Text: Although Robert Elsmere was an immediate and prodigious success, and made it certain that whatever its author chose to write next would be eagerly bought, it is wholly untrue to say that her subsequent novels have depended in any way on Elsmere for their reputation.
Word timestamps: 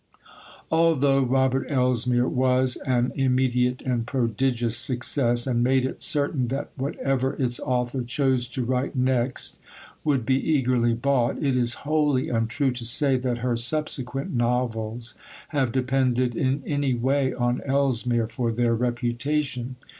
Although 0.71 1.21
Robert 1.21 1.67
Elsmere 1.69 2.27
was 2.27 2.75
an 2.87 3.11
immediate 3.13 3.83
and 3.83 4.07
prodigious 4.07 4.75
success, 4.75 5.45
and 5.45 5.63
made 5.63 5.85
it 5.85 6.01
certain 6.01 6.47
that 6.47 6.71
whatever 6.75 7.33
its 7.35 7.59
author 7.59 8.01
chose 8.01 8.47
to 8.47 8.65
write 8.65 8.95
next 8.95 9.59
would 10.03 10.25
be 10.25 10.37
eagerly 10.43 10.95
bought, 10.95 11.37
it 11.37 11.55
is 11.55 11.75
wholly 11.85 12.29
untrue 12.29 12.71
to 12.71 12.83
say 12.83 13.15
that 13.17 13.37
her 13.45 13.55
subsequent 13.55 14.33
novels 14.33 15.13
have 15.49 15.71
depended 15.71 16.35
in 16.35 16.63
any 16.65 16.95
way 16.95 17.31
on 17.35 17.61
Elsmere 17.67 18.25
for 18.27 18.51
their 18.51 18.73
reputation. 18.73 19.75